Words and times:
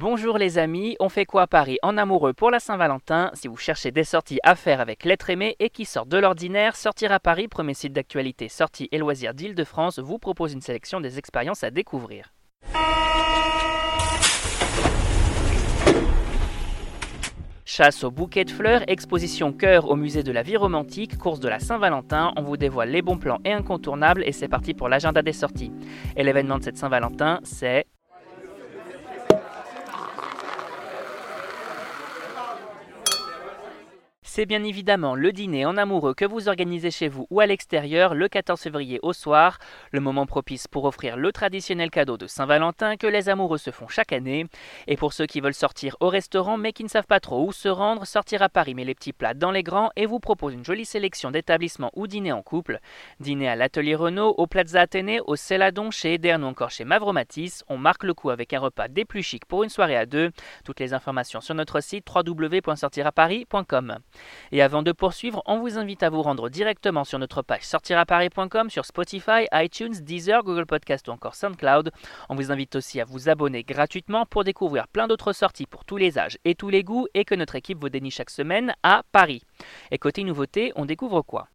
Bonjour 0.00 0.38
les 0.38 0.58
amis, 0.58 0.94
on 1.00 1.08
fait 1.08 1.24
quoi 1.24 1.42
à 1.42 1.46
Paris 1.48 1.78
en 1.82 1.98
amoureux 1.98 2.32
pour 2.32 2.52
la 2.52 2.60
Saint-Valentin? 2.60 3.32
Si 3.34 3.48
vous 3.48 3.56
cherchez 3.56 3.90
des 3.90 4.04
sorties 4.04 4.38
à 4.44 4.54
faire 4.54 4.80
avec 4.80 5.04
l'être 5.04 5.28
aimé 5.28 5.56
et 5.58 5.70
qui 5.70 5.84
sortent 5.84 6.08
de 6.08 6.18
l'ordinaire, 6.18 6.76
Sortir 6.76 7.10
à 7.10 7.18
Paris, 7.18 7.48
premier 7.48 7.74
site 7.74 7.94
d'actualité 7.94 8.48
sorties 8.48 8.88
et 8.92 8.98
loisirs 8.98 9.34
d'Île-de-France, 9.34 9.98
vous 9.98 10.20
propose 10.20 10.52
une 10.52 10.60
sélection 10.60 11.00
des 11.00 11.18
expériences 11.18 11.64
à 11.64 11.72
découvrir. 11.72 12.32
Chasse 17.64 18.04
au 18.04 18.12
bouquet 18.12 18.44
de 18.44 18.50
fleurs, 18.50 18.82
exposition 18.86 19.52
cœur 19.52 19.90
au 19.90 19.96
musée 19.96 20.22
de 20.22 20.30
la 20.30 20.42
vie 20.42 20.56
romantique, 20.56 21.18
course 21.18 21.40
de 21.40 21.48
la 21.48 21.58
Saint-Valentin, 21.58 22.32
on 22.36 22.42
vous 22.42 22.56
dévoile 22.56 22.90
les 22.90 23.02
bons 23.02 23.18
plans 23.18 23.40
et 23.44 23.52
incontournables 23.52 24.22
et 24.24 24.32
c'est 24.32 24.46
parti 24.46 24.74
pour 24.74 24.88
l'agenda 24.88 25.22
des 25.22 25.32
sorties. 25.32 25.72
Et 26.16 26.22
l'événement 26.22 26.58
de 26.58 26.62
cette 26.62 26.78
Saint-Valentin, 26.78 27.40
c'est 27.42 27.87
C'est 34.38 34.46
bien 34.46 34.62
évidemment 34.62 35.16
le 35.16 35.32
dîner 35.32 35.66
en 35.66 35.76
amoureux 35.76 36.14
que 36.14 36.24
vous 36.24 36.48
organisez 36.48 36.92
chez 36.92 37.08
vous 37.08 37.26
ou 37.28 37.40
à 37.40 37.46
l'extérieur 37.46 38.14
le 38.14 38.28
14 38.28 38.60
février 38.60 39.00
au 39.02 39.12
soir, 39.12 39.58
le 39.90 39.98
moment 39.98 40.26
propice 40.26 40.68
pour 40.68 40.84
offrir 40.84 41.16
le 41.16 41.32
traditionnel 41.32 41.90
cadeau 41.90 42.16
de 42.16 42.28
Saint-Valentin 42.28 42.96
que 42.96 43.08
les 43.08 43.28
amoureux 43.28 43.58
se 43.58 43.72
font 43.72 43.88
chaque 43.88 44.12
année. 44.12 44.46
Et 44.86 44.96
pour 44.96 45.12
ceux 45.12 45.26
qui 45.26 45.40
veulent 45.40 45.54
sortir 45.54 45.96
au 45.98 46.08
restaurant 46.08 46.56
mais 46.56 46.72
qui 46.72 46.84
ne 46.84 46.88
savent 46.88 47.08
pas 47.08 47.18
trop 47.18 47.44
où 47.44 47.50
se 47.50 47.66
rendre, 47.66 48.06
sortir 48.06 48.40
à 48.40 48.48
Paris 48.48 48.76
met 48.76 48.84
les 48.84 48.94
petits 48.94 49.12
plats 49.12 49.34
dans 49.34 49.50
les 49.50 49.64
grands 49.64 49.90
et 49.96 50.06
vous 50.06 50.20
propose 50.20 50.54
une 50.54 50.64
jolie 50.64 50.84
sélection 50.84 51.32
d'établissements 51.32 51.90
ou 51.96 52.06
dîner 52.06 52.30
en 52.30 52.42
couple. 52.42 52.78
Dîner 53.18 53.48
à 53.48 53.56
l'Atelier 53.56 53.96
Renault, 53.96 54.36
au 54.38 54.46
Plaza 54.46 54.82
Athénée, 54.82 55.18
au 55.26 55.34
Céladon, 55.34 55.90
chez 55.90 56.14
Edern 56.14 56.44
ou 56.44 56.46
encore 56.46 56.70
chez 56.70 56.84
Mavromatis. 56.84 57.64
On 57.66 57.76
marque 57.76 58.04
le 58.04 58.14
coup 58.14 58.30
avec 58.30 58.52
un 58.52 58.60
repas 58.60 58.86
des 58.86 59.04
plus 59.04 59.24
chics 59.24 59.46
pour 59.46 59.64
une 59.64 59.68
soirée 59.68 59.96
à 59.96 60.06
deux. 60.06 60.30
Toutes 60.64 60.78
les 60.78 60.94
informations 60.94 61.40
sur 61.40 61.56
notre 61.56 61.80
site 61.80 62.06
www.sortiraparis.com. 62.14 63.98
Et 64.52 64.62
avant 64.62 64.82
de 64.82 64.92
poursuivre, 64.92 65.42
on 65.46 65.60
vous 65.60 65.78
invite 65.78 66.02
à 66.02 66.10
vous 66.10 66.22
rendre 66.22 66.48
directement 66.48 67.04
sur 67.04 67.18
notre 67.18 67.42
page 67.42 67.62
sortiraparis.com, 67.62 68.70
sur 68.70 68.84
Spotify, 68.84 69.46
iTunes, 69.52 69.94
Deezer, 70.00 70.42
Google 70.42 70.66
Podcast 70.66 71.08
ou 71.08 71.10
encore 71.10 71.34
SoundCloud. 71.34 71.90
On 72.28 72.34
vous 72.34 72.52
invite 72.52 72.76
aussi 72.76 73.00
à 73.00 73.04
vous 73.04 73.28
abonner 73.28 73.62
gratuitement 73.62 74.26
pour 74.26 74.44
découvrir 74.44 74.88
plein 74.88 75.06
d'autres 75.06 75.32
sorties 75.32 75.66
pour 75.66 75.84
tous 75.84 75.96
les 75.96 76.18
âges 76.18 76.38
et 76.44 76.54
tous 76.54 76.68
les 76.68 76.84
goûts 76.84 77.06
et 77.14 77.24
que 77.24 77.34
notre 77.34 77.56
équipe 77.56 77.78
vous 77.80 77.88
dénie 77.88 78.10
chaque 78.10 78.30
semaine 78.30 78.74
à 78.82 79.02
Paris. 79.12 79.42
Et 79.90 79.98
côté 79.98 80.24
nouveauté, 80.24 80.72
on 80.76 80.84
découvre 80.84 81.22
quoi? 81.22 81.48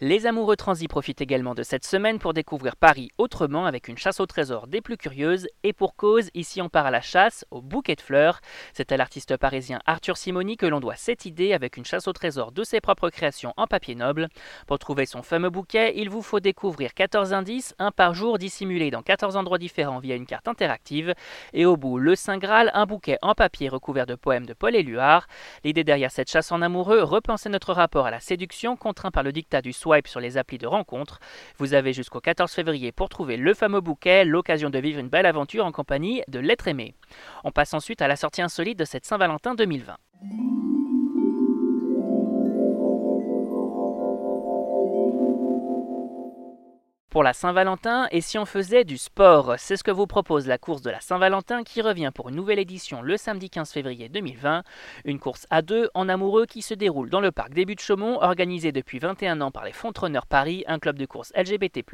Les 0.00 0.26
amoureux 0.26 0.56
transis 0.56 0.88
profitent 0.88 1.20
également 1.20 1.54
de 1.54 1.62
cette 1.62 1.84
semaine 1.84 2.18
pour 2.18 2.34
découvrir 2.34 2.74
Paris 2.74 3.12
autrement 3.16 3.64
avec 3.64 3.86
une 3.86 3.96
chasse 3.96 4.18
au 4.18 4.26
trésor 4.26 4.66
des 4.66 4.80
plus 4.80 4.96
curieuses 4.96 5.46
et 5.62 5.72
pour 5.72 5.94
cause, 5.94 6.30
ici 6.34 6.60
on 6.60 6.68
part 6.68 6.86
à 6.86 6.90
la 6.90 7.00
chasse 7.00 7.44
au 7.52 7.62
bouquet 7.62 7.94
de 7.94 8.00
fleurs. 8.00 8.40
C'est 8.72 8.90
à 8.90 8.96
l'artiste 8.96 9.36
parisien 9.36 9.78
Arthur 9.86 10.16
Simoni 10.16 10.56
que 10.56 10.66
l'on 10.66 10.80
doit 10.80 10.96
cette 10.96 11.26
idée 11.26 11.52
avec 11.52 11.76
une 11.76 11.84
chasse 11.84 12.08
au 12.08 12.12
trésor 12.12 12.50
de 12.50 12.64
ses 12.64 12.80
propres 12.80 13.08
créations 13.08 13.54
en 13.56 13.68
papier 13.68 13.94
noble. 13.94 14.28
Pour 14.66 14.80
trouver 14.80 15.06
son 15.06 15.22
fameux 15.22 15.48
bouquet, 15.48 15.92
il 15.94 16.10
vous 16.10 16.22
faut 16.22 16.40
découvrir 16.40 16.92
14 16.92 17.32
indices, 17.32 17.72
un 17.78 17.92
par 17.92 18.14
jour 18.14 18.38
dissimulés 18.38 18.90
dans 18.90 19.02
14 19.02 19.36
endroits 19.36 19.58
différents 19.58 20.00
via 20.00 20.16
une 20.16 20.26
carte 20.26 20.48
interactive 20.48 21.14
et 21.52 21.66
au 21.66 21.76
bout 21.76 22.00
le 22.00 22.16
Saint 22.16 22.38
Graal, 22.38 22.72
un 22.74 22.86
bouquet 22.86 23.18
en 23.22 23.34
papier 23.34 23.68
recouvert 23.68 24.06
de 24.06 24.16
poèmes 24.16 24.46
de 24.46 24.54
Paul 24.54 24.74
Éluard. 24.74 25.28
L'idée 25.62 25.84
derrière 25.84 26.10
cette 26.10 26.30
chasse 26.30 26.50
en 26.50 26.62
amoureux, 26.62 27.04
repenser 27.04 27.48
notre 27.48 27.72
rapport 27.72 28.06
à 28.06 28.10
la 28.10 28.18
séduction 28.18 28.76
contraint 28.76 29.12
par 29.12 29.22
le 29.22 29.30
dictat 29.30 29.62
du 29.62 29.72
sur 30.06 30.20
les 30.20 30.36
applis 30.36 30.58
de 30.58 30.66
rencontre. 30.66 31.20
Vous 31.58 31.74
avez 31.74 31.92
jusqu'au 31.92 32.20
14 32.20 32.50
février 32.50 32.92
pour 32.92 33.08
trouver 33.08 33.36
le 33.36 33.54
fameux 33.54 33.80
bouquet, 33.80 34.24
l'occasion 34.24 34.70
de 34.70 34.78
vivre 34.78 34.98
une 34.98 35.08
belle 35.08 35.26
aventure 35.26 35.66
en 35.66 35.72
compagnie 35.72 36.22
de 36.28 36.38
l'être 36.38 36.68
aimé. 36.68 36.94
On 37.44 37.50
passe 37.50 37.74
ensuite 37.74 38.02
à 38.02 38.08
la 38.08 38.16
sortie 38.16 38.42
insolite 38.42 38.78
de 38.78 38.84
cette 38.84 39.04
Saint-Valentin 39.04 39.54
2020. 39.54 39.96
Pour 47.14 47.22
la 47.22 47.32
Saint-Valentin 47.32 48.08
et 48.10 48.20
si 48.20 48.38
on 48.38 48.44
faisait 48.44 48.82
du 48.82 48.98
sport. 48.98 49.54
C'est 49.56 49.76
ce 49.76 49.84
que 49.84 49.92
vous 49.92 50.08
propose 50.08 50.48
la 50.48 50.58
course 50.58 50.82
de 50.82 50.90
la 50.90 50.98
Saint-Valentin 50.98 51.62
qui 51.62 51.80
revient 51.80 52.10
pour 52.12 52.28
une 52.28 52.34
nouvelle 52.34 52.58
édition 52.58 53.02
le 53.02 53.16
samedi 53.16 53.50
15 53.50 53.70
février 53.70 54.08
2020. 54.08 54.64
Une 55.04 55.20
course 55.20 55.46
à 55.48 55.62
deux 55.62 55.90
en 55.94 56.08
amoureux 56.08 56.44
qui 56.44 56.60
se 56.60 56.74
déroule 56.74 57.10
dans 57.10 57.20
le 57.20 57.30
parc 57.30 57.54
des 57.54 57.66
Buttes-Chaumont, 57.66 58.18
organisée 58.20 58.72
depuis 58.72 58.98
21 58.98 59.42
ans 59.42 59.52
par 59.52 59.64
les 59.64 59.70
Fontreneurs 59.70 60.26
Paris, 60.26 60.64
un 60.66 60.80
club 60.80 60.98
de 60.98 61.06
course 61.06 61.32
LGBT+. 61.36 61.84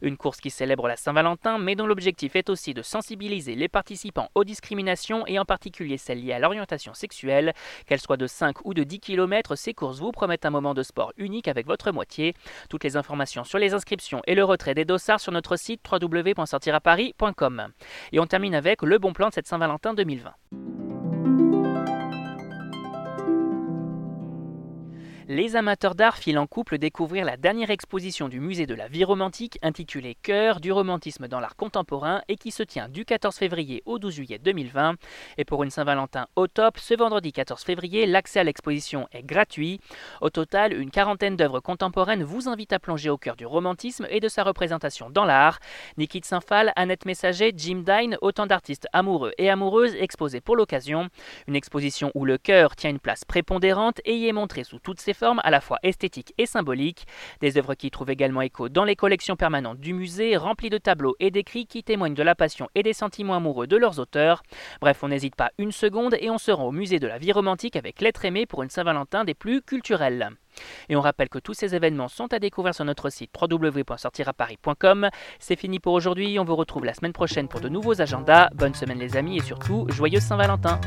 Une 0.00 0.16
course 0.16 0.40
qui 0.40 0.48
célèbre 0.48 0.88
la 0.88 0.96
Saint-Valentin 0.96 1.58
mais 1.58 1.76
dont 1.76 1.86
l'objectif 1.86 2.34
est 2.34 2.48
aussi 2.48 2.72
de 2.72 2.80
sensibiliser 2.80 3.56
les 3.56 3.68
participants 3.68 4.30
aux 4.34 4.44
discriminations 4.44 5.26
et 5.26 5.38
en 5.38 5.44
particulier 5.44 5.98
celles 5.98 6.24
liées 6.24 6.32
à 6.32 6.38
l'orientation 6.38 6.94
sexuelle. 6.94 7.52
Qu'elles 7.86 8.00
soient 8.00 8.16
de 8.16 8.26
5 8.26 8.64
ou 8.64 8.72
de 8.72 8.84
10 8.84 9.00
km, 9.00 9.54
ces 9.54 9.74
courses 9.74 9.98
vous 9.98 10.12
promettent 10.12 10.46
un 10.46 10.50
moment 10.50 10.72
de 10.72 10.82
sport 10.82 11.12
unique 11.18 11.46
avec 11.46 11.66
votre 11.66 11.92
moitié. 11.92 12.32
Toutes 12.70 12.84
les 12.84 12.96
informations 12.96 13.44
sur 13.44 13.58
les 13.58 13.74
inscriptions 13.74 14.22
et 14.26 14.34
le 14.34 14.45
retrait 14.46 14.74
des 14.74 14.84
dossards 14.84 15.20
sur 15.20 15.32
notre 15.32 15.56
site 15.56 15.80
www.sortiraparis.com. 15.90 17.68
Et 18.12 18.20
on 18.20 18.26
termine 18.26 18.54
avec 18.54 18.82
le 18.82 18.98
bon 18.98 19.12
plan 19.12 19.28
de 19.28 19.34
cette 19.34 19.46
Saint-Valentin 19.46 19.94
2020. 19.94 20.32
Les 25.28 25.56
amateurs 25.56 25.96
d'art 25.96 26.18
filent 26.18 26.38
en 26.38 26.46
couple 26.46 26.78
découvrir 26.78 27.24
la 27.24 27.36
dernière 27.36 27.70
exposition 27.70 28.28
du 28.28 28.38
musée 28.38 28.66
de 28.66 28.76
la 28.76 28.86
vie 28.86 29.02
romantique 29.02 29.58
intitulée 29.60 30.14
Cœur 30.14 30.60
du 30.60 30.70
romantisme 30.70 31.26
dans 31.26 31.40
l'art 31.40 31.56
contemporain 31.56 32.22
et 32.28 32.36
qui 32.36 32.52
se 32.52 32.62
tient 32.62 32.88
du 32.88 33.04
14 33.04 33.34
février 33.34 33.82
au 33.86 33.98
12 33.98 34.14
juillet 34.14 34.38
2020. 34.38 34.94
Et 35.36 35.44
pour 35.44 35.64
une 35.64 35.70
Saint-Valentin 35.70 36.28
au 36.36 36.46
top, 36.46 36.78
ce 36.78 36.94
vendredi 36.94 37.32
14 37.32 37.60
février, 37.64 38.06
l'accès 38.06 38.38
à 38.38 38.44
l'exposition 38.44 39.08
est 39.10 39.24
gratuit. 39.24 39.80
Au 40.20 40.30
total, 40.30 40.72
une 40.72 40.92
quarantaine 40.92 41.34
d'œuvres 41.34 41.58
contemporaines 41.58 42.22
vous 42.22 42.48
invitent 42.48 42.72
à 42.72 42.78
plonger 42.78 43.10
au 43.10 43.18
cœur 43.18 43.34
du 43.34 43.46
romantisme 43.46 44.06
et 44.10 44.20
de 44.20 44.28
sa 44.28 44.44
représentation 44.44 45.10
dans 45.10 45.24
l'art. 45.24 45.58
Nikit 45.98 46.22
Saint-Phal, 46.22 46.72
Annette 46.76 47.04
Messager, 47.04 47.52
Jim 47.56 47.82
Dine, 47.84 48.16
autant 48.20 48.46
d'artistes 48.46 48.86
amoureux 48.92 49.32
et 49.38 49.50
amoureuses 49.50 49.96
exposés 49.96 50.40
pour 50.40 50.54
l'occasion. 50.54 51.08
Une 51.48 51.56
exposition 51.56 52.12
où 52.14 52.24
le 52.24 52.38
cœur 52.38 52.76
tient 52.76 52.90
une 52.90 53.00
place 53.00 53.24
prépondérante 53.24 54.00
et 54.04 54.14
y 54.14 54.28
est 54.28 54.32
montré 54.32 54.62
sous 54.62 54.78
toutes 54.78 55.00
ses 55.00 55.15
formes 55.16 55.40
à 55.42 55.50
la 55.50 55.60
fois 55.60 55.78
esthétiques 55.82 56.34
et 56.38 56.46
symboliques. 56.46 57.06
Des 57.40 57.58
œuvres 57.58 57.74
qui 57.74 57.90
trouvent 57.90 58.10
également 58.10 58.42
écho 58.42 58.68
dans 58.68 58.84
les 58.84 58.96
collections 58.96 59.36
permanentes 59.36 59.80
du 59.80 59.94
musée, 59.94 60.36
remplies 60.36 60.70
de 60.70 60.78
tableaux 60.78 61.16
et 61.18 61.30
d'écrits 61.30 61.66
qui 61.66 61.82
témoignent 61.82 62.14
de 62.14 62.22
la 62.22 62.34
passion 62.34 62.68
et 62.74 62.82
des 62.82 62.92
sentiments 62.92 63.36
amoureux 63.36 63.66
de 63.66 63.76
leurs 63.76 63.98
auteurs. 63.98 64.42
Bref, 64.80 65.02
on 65.02 65.08
n'hésite 65.08 65.34
pas 65.34 65.50
une 65.58 65.72
seconde 65.72 66.16
et 66.20 66.30
on 66.30 66.38
se 66.38 66.50
rend 66.50 66.66
au 66.66 66.72
musée 66.72 67.00
de 67.00 67.06
la 67.06 67.18
vie 67.18 67.32
romantique 67.32 67.76
avec 67.76 68.00
l'être 68.00 68.24
aimé 68.24 68.46
pour 68.46 68.62
une 68.62 68.70
Saint-Valentin 68.70 69.24
des 69.24 69.34
plus 69.34 69.62
culturelles. 69.62 70.30
Et 70.88 70.96
on 70.96 71.00
rappelle 71.00 71.28
que 71.28 71.38
tous 71.38 71.54
ces 71.54 71.74
événements 71.74 72.08
sont 72.08 72.32
à 72.32 72.38
découvrir 72.38 72.74
sur 72.74 72.84
notre 72.84 73.10
site 73.10 73.30
www.sortiraparis.com. 73.40 75.08
C'est 75.38 75.56
fini 75.56 75.80
pour 75.80 75.92
aujourd'hui, 75.92 76.38
on 76.38 76.44
vous 76.44 76.56
retrouve 76.56 76.84
la 76.84 76.94
semaine 76.94 77.12
prochaine 77.12 77.48
pour 77.48 77.60
de 77.60 77.68
nouveaux 77.68 78.00
agendas. 78.00 78.48
Bonne 78.54 78.74
semaine 78.74 78.98
les 78.98 79.16
amis 79.16 79.36
et 79.38 79.42
surtout, 79.42 79.86
joyeux 79.90 80.20
Saint-Valentin 80.20 80.80